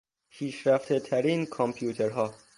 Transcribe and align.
پیشرفتهترین 0.29 1.45
کامپیوترها 1.45 2.33